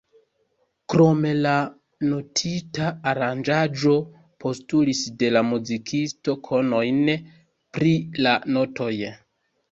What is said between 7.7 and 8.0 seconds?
pri